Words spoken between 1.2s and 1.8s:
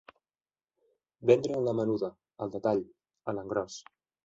Vendre a la